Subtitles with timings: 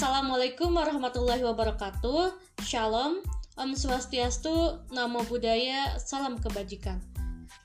[0.00, 2.32] Assalamualaikum warahmatullahi wabarakatuh.
[2.64, 3.20] Shalom,
[3.52, 7.04] Om Swastiastu, Namo Buddhaya, Salam Kebajikan.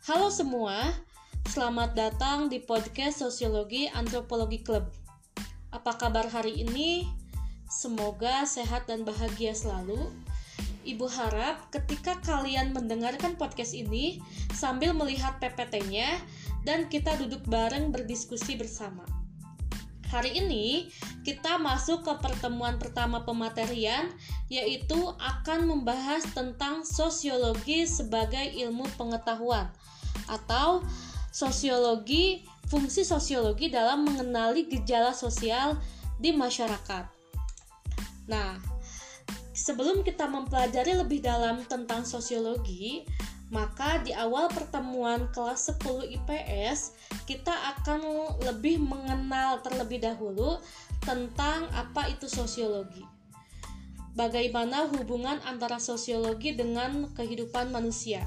[0.03, 0.83] Halo semua,
[1.47, 4.83] selamat datang di podcast Sosiologi Antropologi Club.
[5.71, 7.07] Apa kabar hari ini?
[7.71, 10.11] Semoga sehat dan bahagia selalu.
[10.83, 14.19] Ibu harap ketika kalian mendengarkan podcast ini
[14.51, 16.19] sambil melihat PPT-nya
[16.67, 19.14] dan kita duduk bareng berdiskusi bersama.
[20.13, 20.93] Hari ini
[21.25, 24.13] kita masuk ke pertemuan pertama pematerian
[24.47, 29.65] yaitu akan membahas tentang sosiologi sebagai ilmu pengetahuan
[30.29, 30.85] atau
[31.33, 35.77] sosiologi fungsi sosiologi dalam mengenali gejala sosial
[36.21, 37.05] di masyarakat.
[38.29, 38.57] Nah,
[39.53, 43.05] sebelum kita mempelajari lebih dalam tentang sosiologi,
[43.53, 46.97] maka di awal pertemuan kelas 10 IPS
[47.29, 48.01] kita akan
[48.41, 50.57] lebih mengenal terlebih dahulu
[51.05, 53.05] tentang apa itu sosiologi.
[54.15, 58.23] Bagaimana hubungan antara sosiologi dengan kehidupan manusia?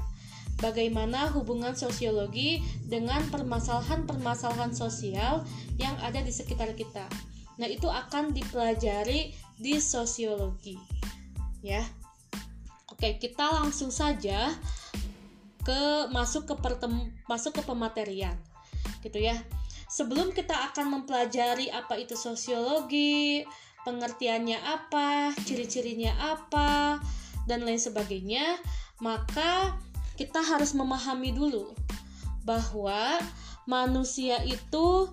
[0.59, 5.47] Bagaimana hubungan sosiologi dengan permasalahan-permasalahan sosial
[5.79, 7.07] yang ada di sekitar kita?
[7.57, 10.75] Nah, itu akan dipelajari di sosiologi.
[11.63, 11.83] Ya.
[12.91, 14.51] Oke, kita langsung saja
[15.65, 18.35] ke masuk ke pertem, masuk ke pematerian
[19.03, 19.35] gitu ya.
[19.89, 23.41] Sebelum kita akan mempelajari apa itu sosiologi
[23.87, 27.01] pengertiannya apa ciri-cirinya apa
[27.49, 28.59] dan lain sebagainya
[29.01, 29.79] maka
[30.19, 31.71] kita harus memahami dulu
[32.43, 33.17] bahwa
[33.63, 35.07] manusia itu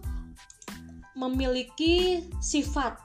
[1.15, 2.99] memiliki sifat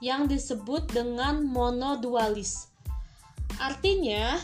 [0.00, 2.68] yang disebut dengan monodualis.
[3.60, 4.36] Artinya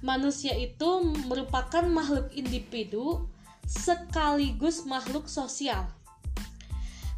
[0.00, 3.28] manusia itu merupakan makhluk individu
[3.68, 5.86] sekaligus makhluk sosial.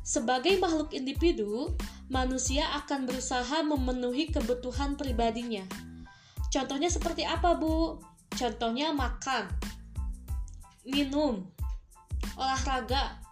[0.02, 1.72] Sebagai makhluk individu,
[2.10, 5.62] manusia akan berusaha memenuhi kebutuhan pribadinya.
[6.52, 8.02] Contohnya seperti apa, Bu?
[8.34, 9.48] Contohnya makan,
[10.84, 11.46] minum,
[12.34, 13.22] olahraga.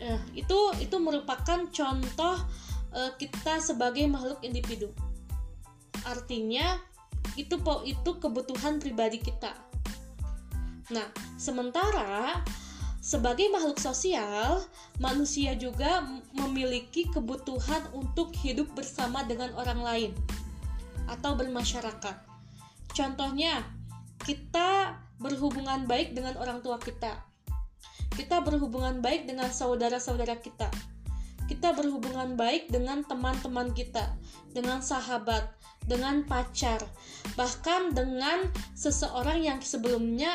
[0.00, 2.36] Eh, itu itu merupakan contoh
[2.94, 4.92] eh, kita sebagai makhluk individu.
[6.04, 6.78] Artinya
[7.38, 9.54] itu itu kebutuhan pribadi kita.
[10.90, 11.06] Nah,
[11.38, 12.42] sementara
[13.00, 14.60] sebagai makhluk sosial,
[14.98, 16.02] manusia juga
[16.34, 20.12] memiliki kebutuhan untuk hidup bersama dengan orang lain
[21.06, 22.16] atau bermasyarakat.
[22.92, 23.62] Contohnya,
[24.26, 27.22] kita berhubungan baik dengan orang tua kita.
[28.14, 30.68] Kita berhubungan baik dengan saudara-saudara kita.
[31.50, 34.14] Kita berhubungan baik dengan teman-teman kita,
[34.54, 35.50] dengan sahabat,
[35.82, 36.78] dengan pacar,
[37.34, 38.46] bahkan dengan
[38.78, 40.30] seseorang yang sebelumnya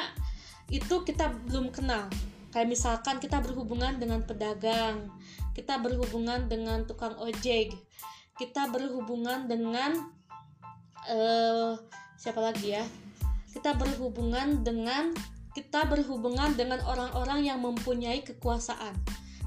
[0.67, 2.11] itu kita belum kenal.
[2.51, 5.07] Kayak misalkan kita berhubungan dengan pedagang,
[5.55, 7.71] kita berhubungan dengan tukang ojek,
[8.35, 9.95] kita berhubungan dengan
[11.07, 11.79] uh,
[12.19, 12.83] siapa lagi ya?
[13.55, 15.15] Kita berhubungan dengan
[15.55, 18.91] kita berhubungan dengan orang-orang yang mempunyai kekuasaan.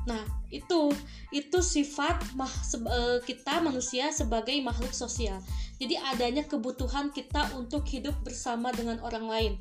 [0.08, 0.88] Nah, itu
[1.28, 5.36] itu sifat mah, se, uh, kita manusia sebagai makhluk sosial.
[5.76, 9.52] Jadi adanya kebutuhan kita untuk hidup bersama dengan orang lain.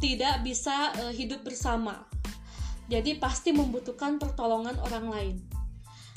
[0.00, 2.08] Tidak bisa uh, hidup bersama.
[2.88, 5.36] Jadi pasti membutuhkan pertolongan orang lain.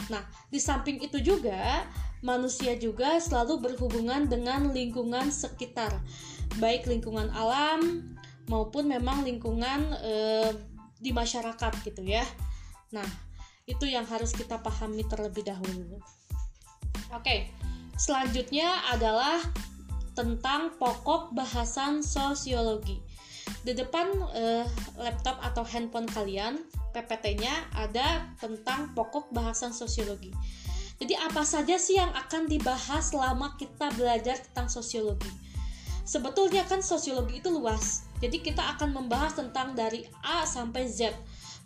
[0.07, 1.83] Nah, di samping itu juga
[2.23, 5.91] manusia juga selalu berhubungan dengan lingkungan sekitar,
[6.63, 8.15] baik lingkungan alam
[8.47, 10.51] maupun memang lingkungan uh,
[11.01, 12.23] di masyarakat gitu ya.
[12.93, 13.05] Nah,
[13.69, 16.01] itu yang harus kita pahami terlebih dahulu.
[17.13, 17.51] Oke.
[18.01, 19.37] Selanjutnya adalah
[20.17, 22.97] tentang pokok bahasan sosiologi.
[23.61, 24.65] Di depan eh,
[24.97, 30.33] laptop atau handphone kalian, PPT-nya ada tentang pokok bahasan sosiologi.
[31.01, 35.29] Jadi apa saja sih yang akan dibahas selama kita belajar tentang sosiologi?
[36.05, 38.05] Sebetulnya kan sosiologi itu luas.
[38.21, 41.13] Jadi kita akan membahas tentang dari A sampai Z.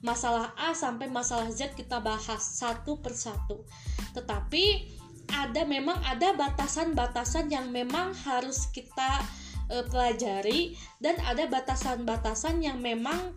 [0.06, 3.66] Masalah A sampai masalah Z kita bahas satu persatu.
[4.14, 4.94] Tetapi
[5.34, 9.26] ada memang ada batasan-batasan yang memang harus kita
[9.66, 13.34] e, pelajari dan ada batasan-batasan yang memang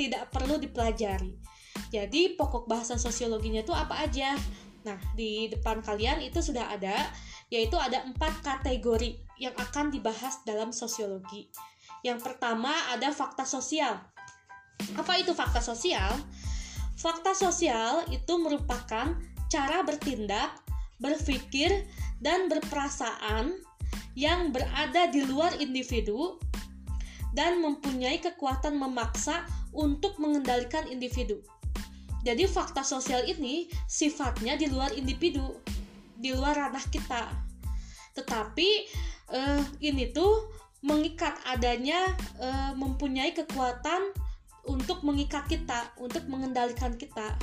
[0.00, 1.36] tidak perlu dipelajari.
[1.92, 4.32] Jadi pokok bahasan sosiologinya itu apa aja?
[4.88, 7.12] Nah di depan kalian itu sudah ada,
[7.52, 11.52] yaitu ada empat kategori yang akan dibahas dalam sosiologi.
[12.06, 13.98] Yang pertama ada fakta sosial.
[14.98, 16.14] Apa itu fakta sosial?
[16.98, 19.14] Fakta sosial itu merupakan
[19.48, 20.50] cara bertindak
[20.98, 21.86] berpikir,
[22.18, 23.54] dan berperasaan
[24.18, 26.38] yang berada di luar individu
[27.34, 31.38] dan mempunyai kekuatan memaksa untuk mengendalikan individu.
[32.26, 35.62] Jadi fakta sosial ini sifatnya di luar individu,
[36.18, 37.30] di luar ranah kita.
[38.18, 38.68] Tetapi
[39.30, 40.50] uh, ini tuh
[40.82, 42.02] mengikat adanya
[42.42, 44.10] uh, mempunyai kekuatan
[44.68, 47.34] untuk mengikat kita, untuk mengendalikan kita.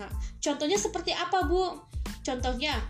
[0.00, 0.10] Nah,
[0.40, 1.78] contohnya seperti apa, Bu?
[2.24, 2.80] Contohnya,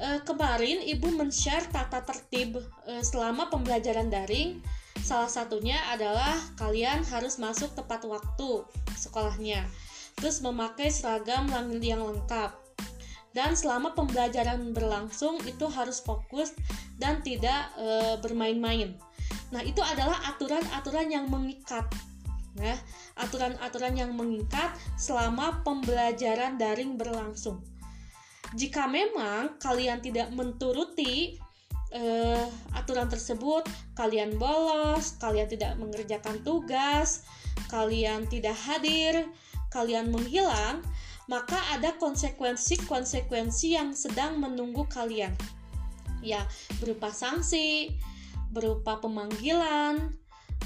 [0.00, 2.56] uh, kemarin Ibu men-share tata tertib
[2.88, 4.62] uh, selama pembelajaran daring.
[5.00, 8.64] Salah satunya adalah kalian harus masuk tepat waktu
[9.00, 9.64] sekolahnya,
[10.20, 11.48] terus memakai seragam
[11.80, 12.52] yang lengkap.
[13.30, 16.50] Dan selama pembelajaran berlangsung itu harus fokus
[16.98, 18.98] dan tidak e, bermain-main.
[19.54, 21.86] Nah, itu adalah aturan-aturan yang mengikat
[22.58, 22.74] Nah,
[23.14, 27.62] aturan-aturan yang mengikat selama pembelajaran daring berlangsung.
[28.58, 31.38] Jika memang kalian tidak menturuti
[31.94, 33.62] uh, aturan tersebut,
[33.94, 37.22] kalian bolos, kalian tidak mengerjakan tugas,
[37.70, 39.30] kalian tidak hadir,
[39.70, 40.82] kalian menghilang,
[41.30, 45.30] maka ada konsekuensi-konsekuensi yang sedang menunggu kalian.
[46.18, 46.42] Ya,
[46.82, 47.94] berupa sanksi,
[48.50, 50.19] berupa pemanggilan,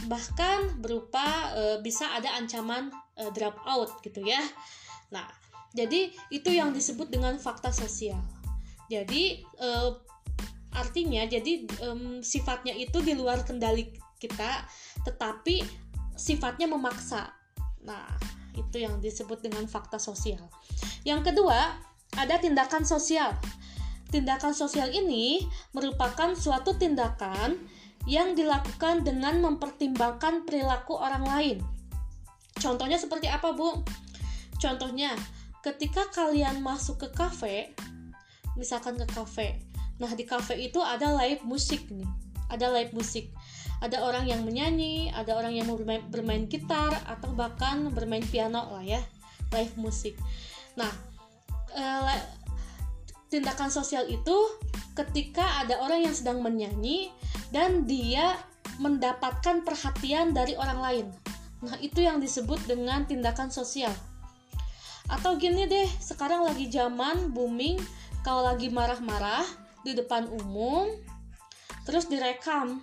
[0.06, 4.40] bahkan berupa e, bisa ada ancaman e, drop out gitu ya.
[5.14, 5.24] Nah,
[5.74, 8.20] jadi itu yang disebut dengan fakta sosial.
[8.90, 9.68] Jadi e,
[10.74, 11.88] artinya jadi e,
[12.20, 14.66] sifatnya itu di luar kendali kita,
[15.06, 15.64] tetapi
[16.14, 17.30] sifatnya memaksa.
[17.84, 18.06] Nah,
[18.54, 20.46] itu yang disebut dengan fakta sosial.
[21.02, 21.74] Yang kedua,
[22.14, 23.34] ada tindakan sosial.
[24.14, 25.42] Tindakan sosial ini
[25.74, 27.58] merupakan suatu tindakan
[28.04, 31.58] yang dilakukan dengan mempertimbangkan perilaku orang lain.
[32.60, 33.80] Contohnya seperti apa, Bu?
[34.60, 35.16] Contohnya,
[35.64, 37.72] ketika kalian masuk ke kafe,
[38.54, 39.60] misalkan ke kafe.
[39.98, 42.06] Nah, di kafe itu ada live musik nih.
[42.52, 43.32] Ada live musik.
[43.82, 48.84] Ada orang yang menyanyi, ada orang yang bermain, bermain gitar atau bahkan bermain piano lah
[48.84, 49.00] ya.
[49.52, 50.16] Live musik.
[50.78, 50.90] Nah,
[51.74, 52.22] eh,
[53.28, 54.36] tindakan sosial itu
[54.94, 57.10] ketika ada orang yang sedang menyanyi
[57.54, 58.34] dan dia
[58.82, 61.06] mendapatkan perhatian dari orang lain.
[61.62, 63.94] Nah, itu yang disebut dengan tindakan sosial.
[65.06, 67.78] Atau gini deh, sekarang lagi zaman booming
[68.26, 69.46] kalau lagi marah-marah
[69.86, 70.90] di depan umum
[71.86, 72.82] terus direkam.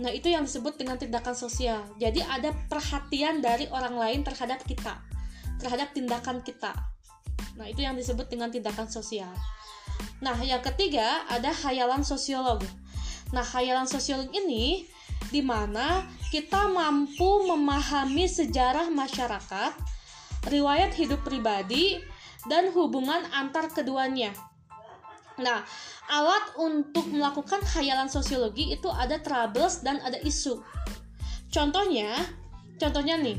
[0.00, 1.84] Nah, itu yang disebut dengan tindakan sosial.
[2.00, 4.98] Jadi ada perhatian dari orang lain terhadap kita,
[5.60, 6.72] terhadap tindakan kita.
[7.60, 9.30] Nah, itu yang disebut dengan tindakan sosial.
[10.24, 12.64] Nah, yang ketiga ada hayalan sosiolog.
[13.30, 14.86] Nah, khayalan sosial ini
[15.30, 16.02] di mana
[16.34, 19.72] kita mampu memahami sejarah masyarakat,
[20.50, 22.02] riwayat hidup pribadi,
[22.50, 24.32] dan hubungan antar keduanya.
[25.40, 25.64] Nah,
[26.10, 30.60] alat untuk melakukan khayalan sosiologi itu ada troubles dan ada isu.
[31.48, 32.12] Contohnya,
[32.76, 33.38] contohnya nih,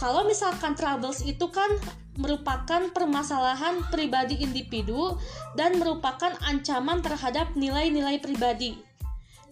[0.00, 1.70] kalau misalkan troubles itu kan
[2.14, 5.18] merupakan permasalahan pribadi individu
[5.58, 8.93] dan merupakan ancaman terhadap nilai-nilai pribadi.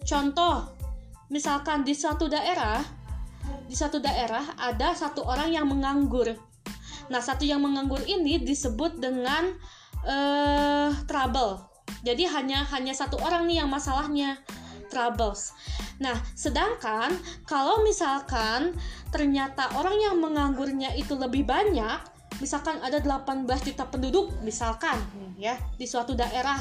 [0.03, 0.67] Contoh,
[1.31, 2.83] misalkan di suatu daerah,
[3.67, 6.35] di satu daerah ada satu orang yang menganggur.
[7.07, 9.51] Nah, satu yang menganggur ini disebut dengan
[10.03, 11.63] uh, trouble.
[12.03, 14.39] Jadi hanya hanya satu orang nih yang masalahnya
[14.91, 15.55] troubles.
[16.03, 17.15] Nah, sedangkan
[17.47, 18.75] kalau misalkan
[19.09, 22.03] ternyata orang yang menganggurnya itu lebih banyak,
[22.43, 24.99] misalkan ada 18 juta penduduk misalkan
[25.37, 26.57] ya di suatu daerah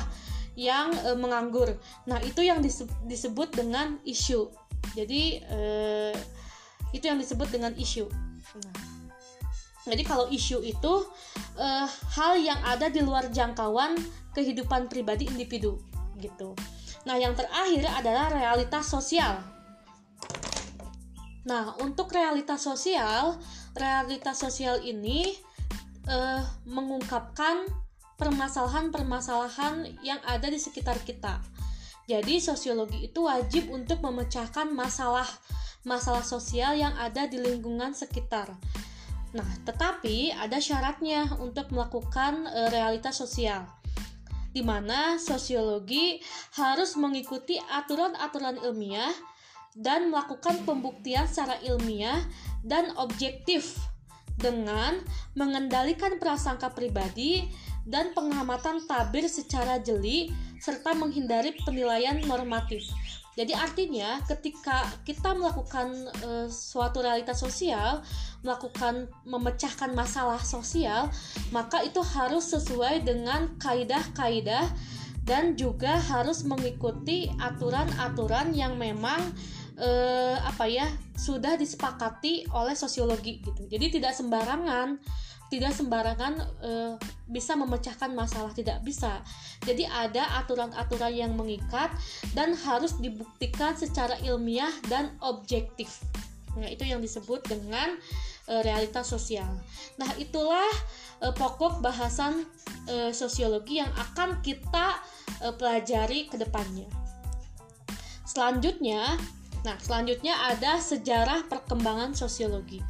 [0.59, 1.76] yang e, menganggur.
[2.04, 2.61] Nah, itu yang
[3.06, 4.52] disebut dengan isu.
[4.92, 5.59] Jadi e,
[6.92, 8.09] itu yang disebut dengan isu.
[9.82, 10.92] Nah, jadi kalau isu itu
[11.56, 13.97] e, hal yang ada di luar jangkauan
[14.37, 15.80] kehidupan pribadi individu
[16.21, 16.52] gitu.
[17.02, 19.42] Nah, yang terakhir adalah realitas sosial.
[21.42, 23.35] Nah, untuk realitas sosial,
[23.75, 25.35] realitas sosial ini
[26.06, 27.66] uh, mengungkapkan
[28.22, 31.42] permasalahan-permasalahan yang ada di sekitar kita.
[32.06, 35.26] Jadi sosiologi itu wajib untuk memecahkan masalah
[35.82, 38.46] masalah sosial yang ada di lingkungan sekitar.
[39.34, 43.66] Nah, tetapi ada syaratnya untuk melakukan e, realitas sosial.
[44.54, 46.22] Di mana sosiologi
[46.54, 49.10] harus mengikuti aturan-aturan ilmiah
[49.74, 52.22] dan melakukan pembuktian secara ilmiah
[52.62, 53.80] dan objektif
[54.36, 55.00] dengan
[55.32, 57.48] mengendalikan prasangka pribadi
[57.86, 60.30] dan pengamatan tabir secara jeli
[60.62, 62.86] serta menghindari penilaian normatif.
[63.32, 65.88] Jadi artinya ketika kita melakukan
[66.20, 68.04] e, suatu realitas sosial,
[68.44, 71.08] melakukan memecahkan masalah sosial,
[71.48, 74.68] maka itu harus sesuai dengan kaidah-kaidah
[75.24, 79.32] dan juga harus mengikuti aturan-aturan yang memang
[79.80, 79.90] e,
[80.36, 80.84] apa ya
[81.16, 83.64] sudah disepakati oleh sosiologi gitu.
[83.64, 85.00] Jadi tidak sembarangan
[85.52, 86.73] tidak sembarangan e,
[87.28, 89.21] bisa memecahkan masalah tidak bisa.
[89.68, 91.92] Jadi ada aturan-aturan yang mengikat
[92.32, 96.00] dan harus dibuktikan secara ilmiah dan objektif.
[96.56, 98.00] Nah itu yang disebut dengan
[98.49, 99.52] e, realitas sosial.
[100.00, 100.73] Nah itulah
[101.21, 102.49] e, pokok bahasan
[102.88, 104.97] e, sosiologi yang akan kita
[105.44, 106.88] e, pelajari ke depannya.
[108.25, 109.21] Selanjutnya
[109.62, 112.80] nah selanjutnya ada sejarah perkembangan sosiologi.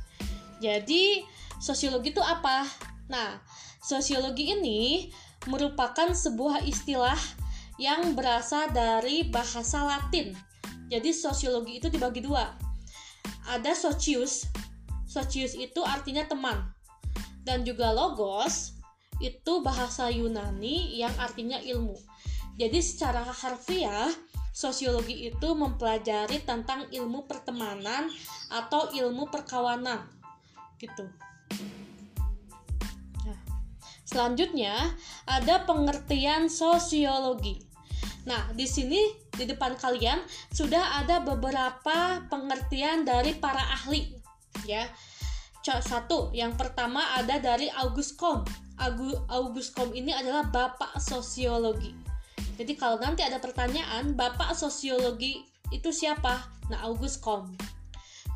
[0.63, 1.32] Jadi
[1.63, 2.67] Sosiologi itu apa?
[3.07, 3.39] Nah,
[3.79, 5.15] sosiologi ini
[5.47, 7.19] merupakan sebuah istilah
[7.79, 10.35] yang berasal dari bahasa Latin.
[10.91, 12.51] Jadi sosiologi itu dibagi dua.
[13.47, 14.51] Ada socius.
[15.07, 16.67] Socius itu artinya teman.
[17.47, 18.75] Dan juga logos
[19.23, 21.95] itu bahasa Yunani yang artinya ilmu.
[22.59, 24.11] Jadi secara harfiah
[24.51, 28.11] sosiologi itu mempelajari tentang ilmu pertemanan
[28.51, 30.11] atau ilmu perkawanan.
[30.77, 31.07] Gitu.
[33.27, 33.41] Nah,
[34.05, 34.75] selanjutnya
[35.27, 37.63] ada pengertian sosiologi.
[38.23, 39.01] Nah, di sini
[39.35, 40.23] di depan kalian
[40.55, 44.15] sudah ada beberapa pengertian dari para ahli,
[44.63, 44.87] ya.
[45.63, 48.51] Satu, yang pertama ada dari August Comte.
[49.31, 51.95] August Comte ini adalah bapak sosiologi.
[52.59, 56.51] Jadi kalau nanti ada pertanyaan, bapak sosiologi itu siapa?
[56.67, 57.55] Nah, August Comte.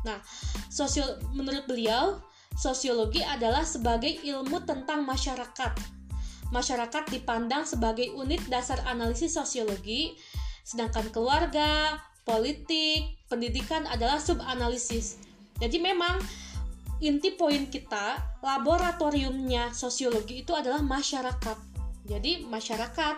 [0.07, 0.23] Nah,
[0.71, 2.15] sosial menurut beliau
[2.57, 5.77] Sosiologi adalah sebagai ilmu tentang masyarakat.
[6.49, 10.17] Masyarakat dipandang sebagai unit dasar analisis sosiologi,
[10.65, 15.21] sedangkan keluarga, politik, pendidikan adalah subanalisis.
[15.61, 16.17] Jadi memang
[16.97, 21.57] inti poin kita laboratoriumnya sosiologi itu adalah masyarakat.
[22.09, 23.15] Jadi masyarakat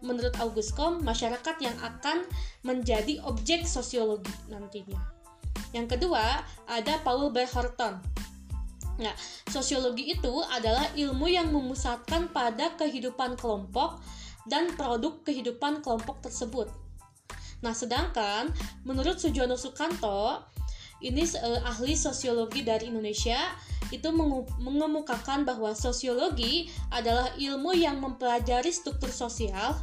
[0.00, 2.24] menurut August Comte masyarakat yang akan
[2.64, 4.98] menjadi objek sosiologi nantinya.
[5.74, 7.44] Yang kedua ada Paul B.
[8.98, 9.14] Nah,
[9.46, 14.02] sosiologi itu adalah ilmu yang memusatkan pada kehidupan kelompok
[14.50, 16.66] dan produk kehidupan kelompok tersebut.
[17.62, 18.50] Nah, sedangkan
[18.82, 20.42] menurut Sujono Sukanto,
[20.98, 23.38] ini uh, ahli sosiologi dari Indonesia,
[23.94, 24.10] itu
[24.60, 29.78] mengemukakan bahwa sosiologi adalah ilmu yang mempelajari struktur sosial,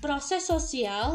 [0.00, 1.14] proses sosial,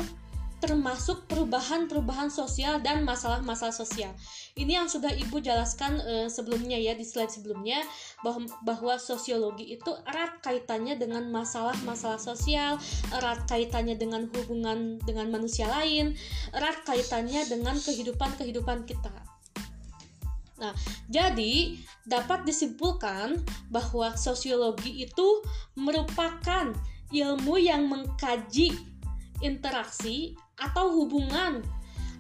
[0.64, 4.16] termasuk perubahan-perubahan sosial dan masalah-masalah sosial.
[4.56, 7.84] Ini yang sudah Ibu jelaskan uh, sebelumnya ya di slide sebelumnya
[8.24, 12.80] bahwa, bahwa sosiologi itu erat kaitannya dengan masalah-masalah sosial,
[13.12, 16.16] erat kaitannya dengan hubungan dengan manusia lain,
[16.56, 19.12] erat kaitannya dengan kehidupan-kehidupan kita.
[20.64, 20.72] Nah,
[21.12, 21.76] jadi
[22.08, 25.44] dapat disimpulkan bahwa sosiologi itu
[25.76, 26.72] merupakan
[27.12, 28.93] ilmu yang mengkaji
[29.44, 31.60] interaksi atau hubungan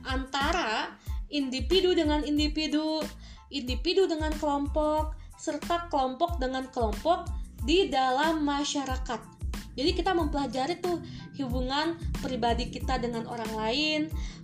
[0.03, 0.91] antara
[1.31, 3.01] individu dengan individu,
[3.49, 7.25] individu dengan kelompok, serta kelompok dengan kelompok
[7.63, 9.33] di dalam masyarakat.
[9.73, 11.01] Jadi kita mempelajari tuh
[11.41, 13.99] hubungan pribadi kita dengan orang lain,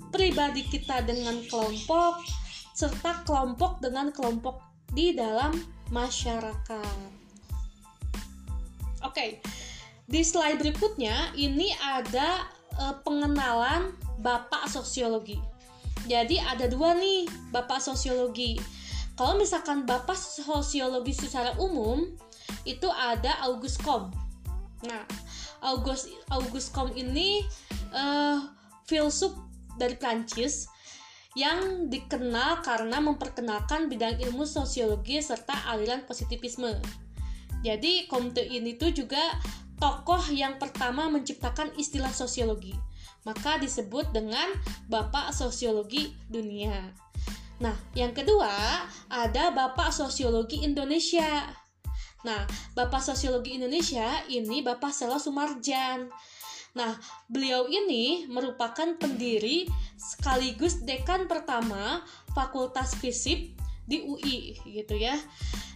[0.09, 2.25] pribadi kita dengan kelompok,
[2.73, 4.57] serta kelompok dengan kelompok
[4.89, 5.53] di dalam
[5.93, 6.97] masyarakat.
[9.05, 9.39] Oke,
[10.09, 13.93] di slide berikutnya ini ada uh, pengenalan
[14.23, 15.37] bapak sosiologi.
[16.07, 18.57] Jadi ada dua nih bapak sosiologi.
[19.19, 22.07] Kalau misalkan bapak sosiologi secara umum
[22.63, 24.15] itu ada August Comte.
[24.87, 25.03] Nah,
[25.59, 27.43] August August Comte ini
[27.91, 28.47] uh,
[28.87, 29.35] filsuf
[29.75, 30.71] dari Prancis
[31.37, 36.79] yang dikenal karena memperkenalkan bidang ilmu sosiologi serta aliran positivisme.
[37.59, 39.19] Jadi Comte ini tuh juga
[39.79, 42.75] tokoh yang pertama menciptakan istilah sosiologi.
[43.23, 44.47] Maka disebut dengan
[44.87, 46.91] Bapak Sosiologi Dunia.
[47.59, 48.51] Nah, yang kedua
[49.11, 51.51] ada Bapak Sosiologi Indonesia.
[52.23, 56.07] Nah, Bapak Sosiologi Indonesia ini Bapak Sela Sumarjan.
[56.75, 56.95] Nah,
[57.27, 59.67] beliau ini merupakan pendiri
[59.99, 63.59] sekaligus dekan pertama Fakultas Fisip
[63.89, 65.17] di UI gitu ya.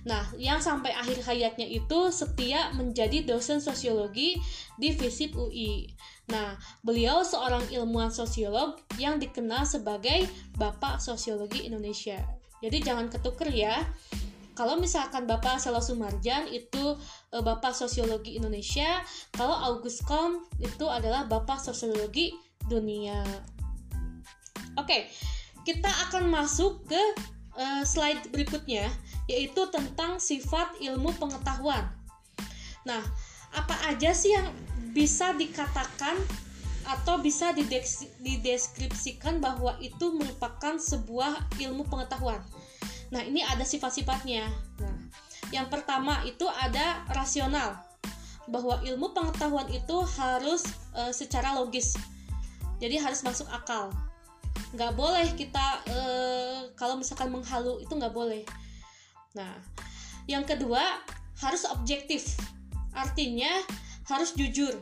[0.05, 4.37] Nah, yang sampai akhir hayatnya itu setia menjadi dosen sosiologi
[4.77, 5.89] di FISIP UI.
[6.29, 6.55] Nah,
[6.85, 12.21] beliau seorang ilmuwan sosiolog yang dikenal sebagai Bapak Sosiologi Indonesia.
[12.63, 13.83] Jadi jangan ketuker ya.
[14.53, 16.93] Kalau misalkan Bapak Selo Sumarjan itu
[17.33, 19.01] e, Bapak Sosiologi Indonesia,
[19.33, 22.37] kalau August Kom itu adalah Bapak Sosiologi
[22.69, 23.25] Dunia.
[24.77, 25.09] Oke,
[25.65, 27.01] kita akan masuk ke
[27.57, 28.89] uh, slide berikutnya
[29.29, 31.87] yaitu tentang sifat ilmu pengetahuan.
[32.83, 32.99] Nah,
[33.55, 34.51] apa aja sih yang
[34.91, 36.19] bisa dikatakan
[36.83, 37.55] atau bisa
[38.19, 42.43] dideskripsikan bahwa itu merupakan sebuah ilmu pengetahuan?
[43.13, 44.51] Nah, ini ada sifat-sifatnya.
[44.83, 44.97] Nah,
[45.53, 47.77] Yang pertama itu ada rasional,
[48.47, 51.95] bahwa ilmu pengetahuan itu harus e, secara logis,
[52.81, 53.93] jadi harus masuk akal.
[54.73, 55.97] Nggak boleh kita e,
[56.73, 58.41] kalau misalkan menghalu itu nggak boleh.
[59.37, 59.53] Nah,
[60.25, 60.81] yang kedua
[61.41, 62.33] harus objektif,
[62.93, 63.49] artinya
[64.09, 64.73] harus jujur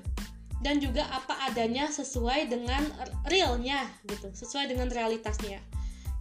[0.62, 2.86] dan juga apa adanya sesuai dengan
[3.27, 5.60] realnya gitu, sesuai dengan realitasnya.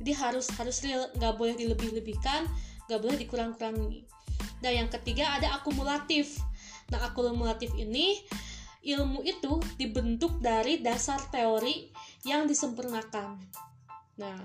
[0.00, 2.48] Jadi harus harus real, nggak boleh dilebih-lebihkan,
[2.88, 4.08] nggak boleh dikurang-kurangi.
[4.64, 6.40] Nah, yang ketiga ada akumulatif.
[6.88, 8.18] Nah, akumulatif ini
[8.80, 11.89] ilmu itu dibentuk dari dasar teori
[12.24, 13.40] yang disempurnakan.
[14.20, 14.38] Nah,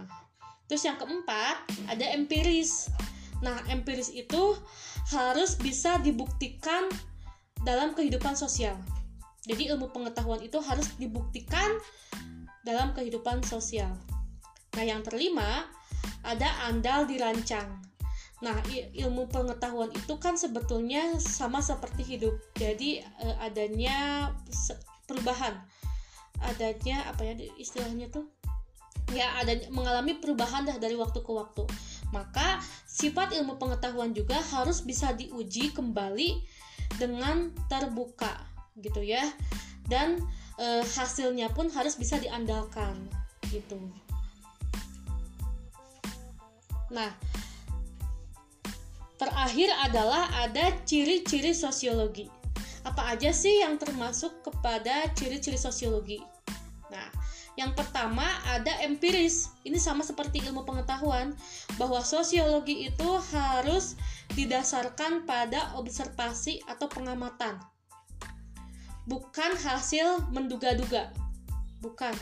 [0.70, 2.88] terus yang keempat ada empiris.
[3.44, 4.56] Nah, empiris itu
[5.12, 6.88] harus bisa dibuktikan
[7.68, 8.78] dalam kehidupan sosial.
[9.46, 11.78] Jadi ilmu pengetahuan itu harus dibuktikan
[12.66, 13.94] dalam kehidupan sosial.
[14.74, 15.70] Nah, yang terlima
[16.26, 17.86] ada andal dirancang.
[18.44, 18.58] Nah,
[18.94, 22.36] ilmu pengetahuan itu kan sebetulnya sama seperti hidup.
[22.58, 24.30] Jadi eh, adanya
[25.06, 25.56] perubahan.
[26.46, 28.30] Adanya apa ya istilahnya tuh?
[29.14, 31.64] Ya, ada mengalami perubahan dah dari waktu ke waktu.
[32.10, 32.58] Maka
[32.90, 36.42] sifat ilmu pengetahuan juga harus bisa diuji kembali
[36.98, 38.42] dengan terbuka
[38.82, 39.22] gitu ya.
[39.86, 40.18] Dan
[40.58, 42.98] e, hasilnya pun harus bisa diandalkan
[43.54, 43.78] gitu.
[46.90, 47.14] Nah,
[49.16, 52.28] Terakhir adalah ada ciri-ciri sosiologi.
[52.84, 56.20] Apa aja sih yang termasuk kepada ciri-ciri sosiologi?
[56.94, 57.08] Nah,
[57.56, 59.56] yang pertama ada empiris.
[59.64, 61.34] Ini sama seperti ilmu pengetahuan
[61.80, 63.96] bahwa sosiologi itu harus
[64.36, 67.58] didasarkan pada observasi atau pengamatan.
[69.08, 71.14] Bukan hasil menduga-duga.
[71.80, 72.14] Bukan.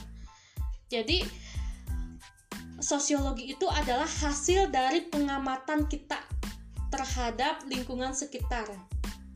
[0.92, 1.26] Jadi
[2.84, 6.20] sosiologi itu adalah hasil dari pengamatan kita
[6.94, 8.68] terhadap lingkungan sekitar.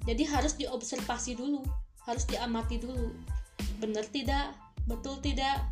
[0.05, 1.65] Jadi harus diobservasi dulu,
[2.06, 3.12] harus diamati dulu.
[3.82, 4.66] Benar tidak?
[4.88, 5.67] Betul tidak?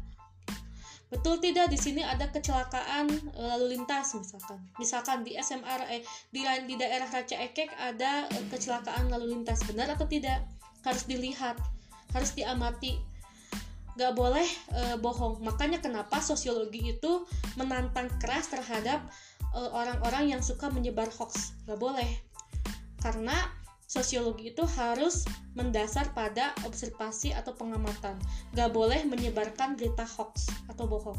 [1.07, 4.59] Betul tidak di sini ada kecelakaan e, lalu lintas misalkan.
[4.75, 9.63] Misalkan di SMR eh di di daerah Raja Ekek ada e, kecelakaan lalu lintas.
[9.63, 10.43] Benar atau tidak?
[10.83, 11.55] Harus dilihat,
[12.11, 12.99] harus diamati.
[13.95, 15.39] Gak boleh e, bohong.
[15.39, 17.23] Makanya kenapa sosiologi itu
[17.55, 19.07] menantang keras terhadap
[19.55, 22.11] Eh, orang-orang yang suka menyebar hoax nggak boleh
[22.99, 23.47] karena
[23.85, 28.17] sosiologi itu harus mendasar pada observasi atau pengamatan.
[28.53, 31.17] Nggak boleh menyebarkan berita hoax atau bohong.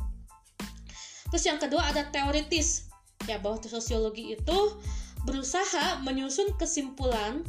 [1.31, 2.90] Terus yang kedua ada teoritis.
[3.26, 4.59] Ya bahwa sosiologi itu
[5.26, 7.42] berusaha menyusun kesimpulan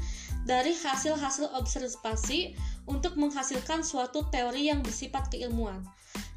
[0.48, 2.56] dari hasil-hasil observasi
[2.88, 5.84] untuk menghasilkan suatu teori yang bersifat keilmuan.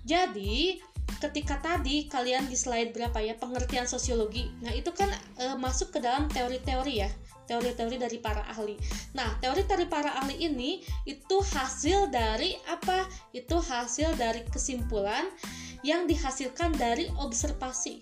[0.03, 0.83] Jadi,
[1.18, 4.55] ketika tadi kalian di slide berapa ya pengertian sosiologi.
[4.62, 7.11] Nah itu kan e, masuk ke dalam teori-teori ya
[7.51, 8.79] teori-teori dari para ahli.
[9.18, 13.11] Nah teori dari para ahli ini itu hasil dari apa?
[13.35, 15.27] Itu hasil dari kesimpulan
[15.83, 17.99] yang dihasilkan dari observasi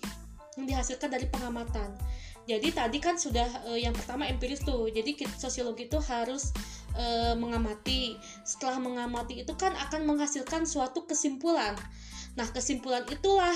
[0.59, 1.95] yang dihasilkan dari pengamatan.
[2.43, 4.91] Jadi tadi kan sudah e, yang pertama empiris tuh.
[4.91, 6.51] Jadi sosiologi itu harus
[6.97, 8.19] e, mengamati.
[8.43, 11.77] Setelah mengamati itu kan akan menghasilkan suatu kesimpulan
[12.37, 13.53] Nah, kesimpulan itulah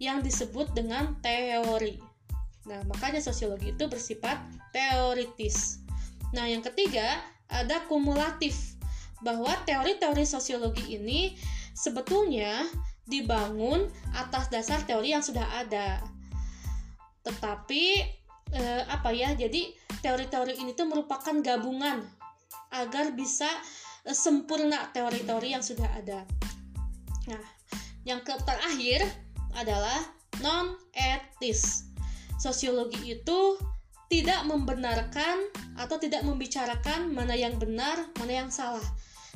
[0.00, 2.00] yang disebut dengan teori.
[2.64, 4.40] Nah, makanya sosiologi itu bersifat
[4.72, 5.84] teoritis.
[6.32, 7.20] Nah, yang ketiga
[7.52, 8.74] ada kumulatif
[9.20, 11.36] bahwa teori-teori sosiologi ini
[11.76, 12.64] sebetulnya
[13.04, 16.00] dibangun atas dasar teori yang sudah ada.
[17.24, 17.84] Tetapi
[18.52, 19.36] eh, apa ya?
[19.36, 22.00] Jadi teori-teori ini tuh merupakan gabungan
[22.72, 23.48] agar bisa
[24.08, 26.24] eh, sempurna teori-teori yang sudah ada.
[27.28, 27.44] Nah,
[28.04, 29.04] yang terakhir
[29.56, 30.00] adalah
[30.40, 31.88] non-etis.
[32.36, 33.56] Sosiologi itu
[34.12, 35.48] tidak membenarkan
[35.80, 38.84] atau tidak membicarakan mana yang benar, mana yang salah.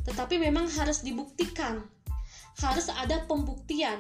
[0.04, 1.83] Tetapi memang harus dibuktikan.
[2.61, 3.96] Harus ada pembuktian.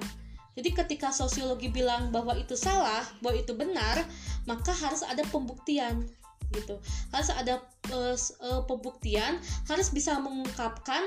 [0.58, 4.02] Jadi ketika sosiologi bilang bahwa itu salah, bahwa itu benar,
[4.42, 6.02] maka harus ada pembuktian
[6.50, 6.80] gitu.
[7.14, 7.62] Harus ada
[7.94, 9.38] uh, pembuktian,
[9.70, 11.06] harus bisa mengungkapkan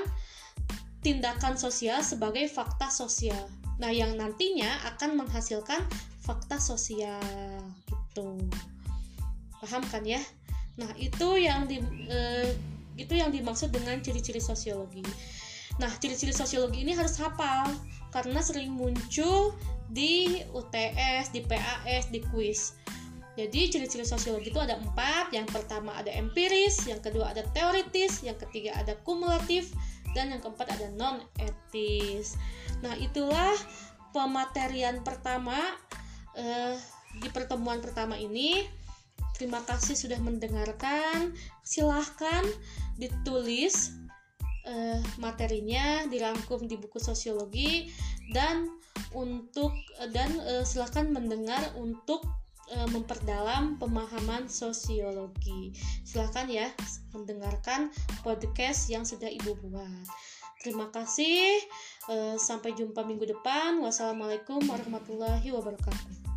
[1.02, 3.50] tindakan sosial sebagai fakta sosial.
[3.82, 5.82] Nah, yang nantinya akan menghasilkan
[6.22, 7.18] fakta sosial
[7.90, 8.38] gitu.
[9.58, 10.22] Paham kan ya?
[10.78, 12.54] Nah, itu yang di eh,
[12.94, 15.02] itu yang dimaksud dengan ciri-ciri sosiologi.
[15.82, 17.72] Nah, ciri-ciri sosiologi ini harus hafal
[18.12, 19.56] karena sering muncul
[19.90, 22.76] di UTS, di PAS, di kuis.
[23.32, 25.32] Jadi ciri-ciri sosiologi itu ada empat.
[25.32, 29.72] Yang pertama ada empiris, yang kedua ada teoritis, yang ketiga ada kumulatif,
[30.12, 32.36] dan yang keempat ada non etis
[32.84, 33.52] nah itulah
[34.12, 35.56] pematerian pertama
[36.36, 36.76] eh,
[37.20, 38.64] di pertemuan pertama ini.
[39.36, 41.34] Terima kasih sudah mendengarkan.
[41.66, 42.46] Silahkan
[42.96, 43.90] ditulis
[44.68, 47.90] uh, materinya, dirangkum di buku sosiologi.
[48.30, 48.70] Dan
[49.12, 49.74] untuk
[50.14, 52.22] dan uh, silahkan mendengar untuk
[52.72, 55.76] uh, memperdalam pemahaman sosiologi.
[56.02, 56.68] Silahkan ya
[57.12, 57.92] mendengarkan
[58.24, 60.08] podcast yang sudah ibu buat.
[60.62, 61.58] Terima kasih.
[62.06, 63.82] Uh, sampai jumpa minggu depan.
[63.82, 66.31] Wassalamualaikum warahmatullahi wabarakatuh.